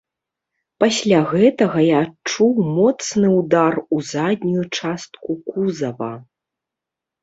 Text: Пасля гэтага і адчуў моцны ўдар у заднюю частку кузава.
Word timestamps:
Пасля 0.83 1.19
гэтага 1.33 1.83
і 1.89 1.91
адчуў 1.99 2.65
моцны 2.79 3.27
ўдар 3.39 3.73
у 3.85 3.97
заднюю 4.15 4.63
частку 4.77 5.31
кузава. 5.49 6.15